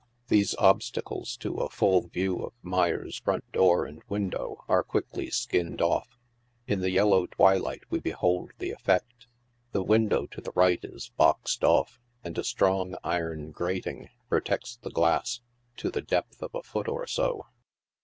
[0.29, 5.79] These obstacles to a full view of Meyers' front door and window are quickly skinned
[5.79, 6.17] off.
[6.65, 9.27] In the yellow twilight we behold the effect.
[9.73, 14.89] The window to the right is boxed off, and a strong iron grating protects the
[14.89, 15.41] glass—
[15.77, 17.45] to the depth of a foot or so.